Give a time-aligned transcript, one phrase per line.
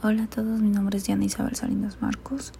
[0.00, 2.52] Hola a todos, mi nombre es Diana Isabel Salinas Marcos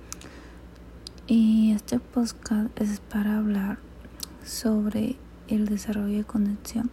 [1.29, 3.79] y este podcast es para hablar
[4.45, 5.14] sobre
[5.46, 6.90] el desarrollo de conexión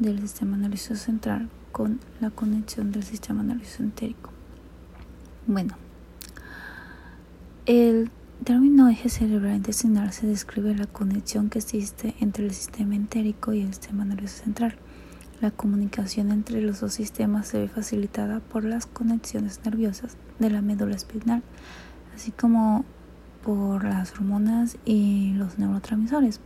[0.00, 4.32] del sistema nervioso central con la conexión del sistema nervioso entérico.
[5.46, 5.76] Bueno,
[7.66, 8.10] el
[8.42, 13.60] término eje cerebral intestinal se describe la conexión que existe entre el sistema entérico y
[13.60, 14.74] el sistema nervioso central.
[15.44, 20.62] La comunicación entre los dos sistemas se ve facilitada por las conexiones nerviosas de la
[20.62, 21.42] médula espinal,
[22.14, 22.86] así como
[23.44, 26.40] por las hormonas y los neurotransmisores.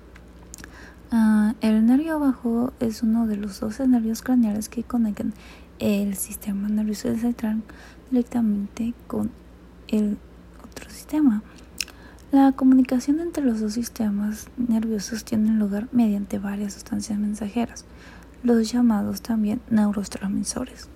[1.13, 5.33] Uh, el nervio bajo es uno de los 12 nervios craneales que conectan
[5.79, 7.63] el sistema nervioso central
[8.11, 9.31] directamente con
[9.87, 10.19] el
[10.69, 11.45] otro sistema.
[12.33, 17.85] La comunicación entre los dos sistemas nerviosos tiene lugar mediante varias sustancias mensajeras
[18.43, 20.89] los llamados también neurotransmisores.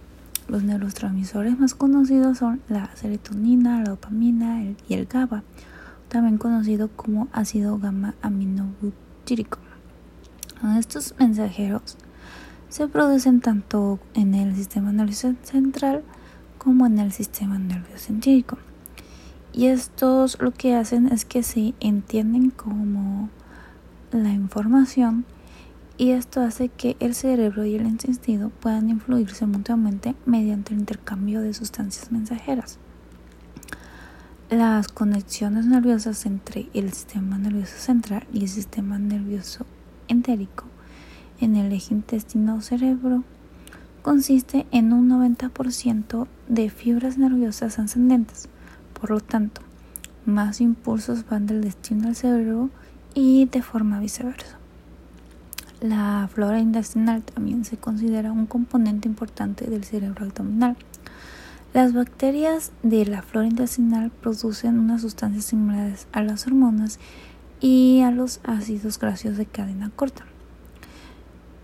[0.48, 5.42] Los neurotransmisores más conocidos son la serotonina, la dopamina y el GABA,
[6.08, 9.58] también conocido como ácido gamma aminobutírico.
[10.78, 11.96] Estos mensajeros
[12.68, 16.02] se producen tanto en el sistema nervioso central
[16.58, 18.58] como en el sistema nervioso científico.
[19.52, 23.28] Y estos lo que hacen es que se entienden como
[24.12, 25.24] la información
[25.98, 31.40] y esto hace que el cerebro y el intestino puedan influirse mutuamente mediante el intercambio
[31.40, 32.78] de sustancias mensajeras.
[34.50, 39.64] Las conexiones nerviosas entre el sistema nervioso central y el sistema nervioso
[40.08, 40.64] entérico
[41.40, 43.24] en el eje intestino-cerebro
[44.02, 48.48] consiste en un 90% de fibras nerviosas ascendentes.
[48.98, 49.62] Por lo tanto,
[50.26, 52.70] más impulsos van del destino al cerebro
[53.14, 54.61] y de forma viceversa.
[55.82, 60.76] La flora intestinal también se considera un componente importante del cerebro abdominal.
[61.74, 67.00] Las bacterias de la flora intestinal producen unas sustancias similares a las hormonas
[67.60, 70.24] y a los ácidos grasos de cadena corta.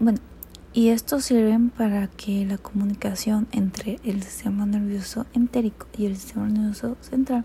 [0.01, 0.19] Bueno,
[0.73, 6.49] y estos sirven para que la comunicación entre el sistema nervioso entérico y el sistema
[6.49, 7.45] nervioso central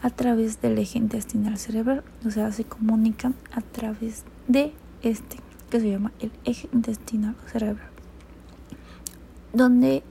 [0.00, 4.72] a través del eje intestinal cerebral, o sea, se comunican a través de
[5.02, 5.38] este
[5.72, 7.88] que se llama el eje intestinal cerebral,
[9.54, 10.02] donde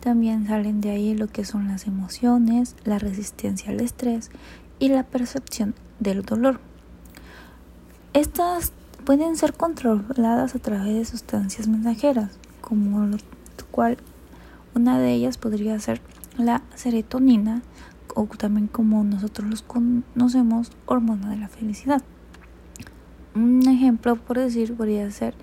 [0.00, 4.32] también salen de ahí lo que son las emociones, la resistencia al estrés
[4.80, 6.58] y la percepción del dolor.
[8.12, 8.72] Estas
[9.04, 13.18] pueden ser controladas a través de sustancias mensajeras, como lo
[13.70, 13.98] cual
[14.74, 16.00] una de ellas podría ser
[16.36, 17.62] la serotonina,
[18.16, 22.02] o también como nosotros los conocemos, hormona de la felicidad.
[23.34, 25.34] Un ejemplo, por decir, podría ser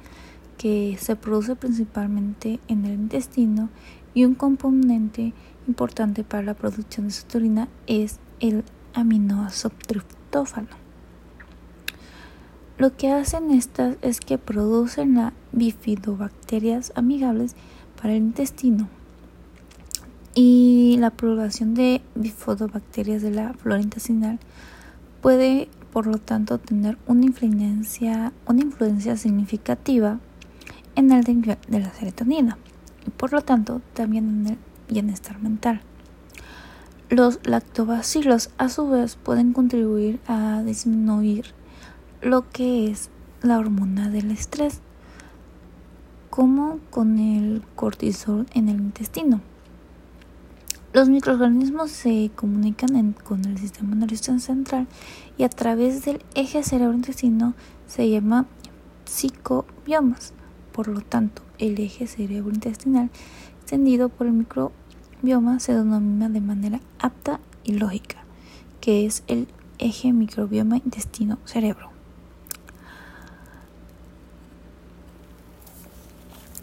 [0.57, 3.69] que se produce principalmente en el intestino
[4.13, 5.34] y un componente
[5.68, 8.63] importante para la producción de serotonina es el
[8.94, 10.69] aminoácido triptófano.
[12.78, 17.56] Lo que hacen estas es que producen las bifidobacterias amigables
[18.02, 18.88] para el intestino
[20.34, 24.40] y la propagación de bifidobacterias de la flora intestinal
[25.22, 30.19] puede por lo tanto tener una influencia, una influencia significativa
[30.96, 32.57] en el de la serotonina
[33.06, 34.57] y por lo tanto también en el
[34.90, 35.81] bienestar mental.
[37.09, 41.46] Los lactobacilos a su vez pueden contribuir a disminuir
[42.22, 43.09] lo que es
[43.41, 44.79] la hormona del estrés,
[46.29, 49.41] como con el cortisol en el intestino.
[50.94, 54.88] Los microorganismos se comunican con el sistema nervioso central
[55.38, 57.53] y a través del eje cerebro-intestino
[57.88, 58.46] se llama
[59.06, 60.34] psicobiomas.
[60.74, 63.09] Por lo tanto, el eje cerebro-intestinal
[63.62, 68.18] extendido por el microbioma se denomina de manera apta y lógica,
[68.81, 69.47] que es el
[69.79, 71.90] eje microbioma intestino-cerebro.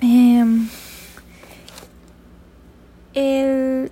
[0.01, 0.69] Em,
[3.15, 3.91] el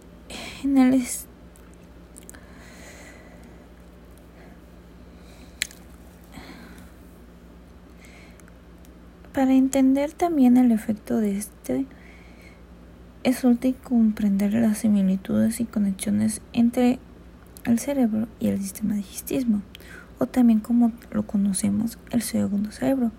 [9.33, 11.87] para entender también el efecto de este,
[13.23, 16.99] es útil comprender las similitudes y conexiones entre
[17.65, 19.61] el cerebro y el sistema digestivo,
[20.19, 23.13] o también como lo conocemos, el segundo cerebro,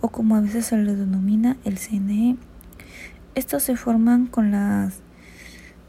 [0.00, 2.36] o como a veces se le denomina el CNE.
[3.34, 5.00] Estos se forman con las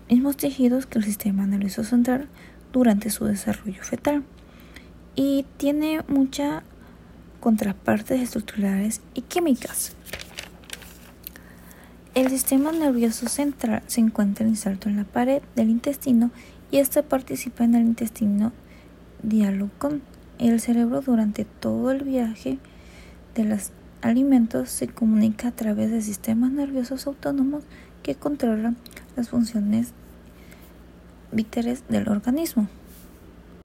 [0.09, 2.27] mismos tejidos que el sistema nervioso central
[2.71, 4.23] durante su desarrollo fetal
[5.15, 6.63] y tiene muchas
[7.39, 9.95] contrapartes estructurales y químicas.
[12.13, 16.31] El sistema nervioso central se encuentra inserto en la pared del intestino
[16.71, 18.51] y este participa en el intestino
[19.21, 20.01] diálogo con
[20.39, 22.57] el cerebro durante todo el viaje
[23.35, 23.71] de los
[24.01, 27.63] alimentos se comunica a través de sistemas nerviosos autónomos
[28.03, 28.77] que controlan
[29.15, 29.89] las funciones
[31.31, 32.67] vitales del organismo.